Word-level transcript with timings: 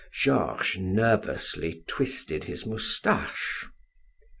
Georges 0.11 0.79
nervously 0.81 1.83
twisted 1.87 2.45
his 2.45 2.65
mustache. 2.65 3.67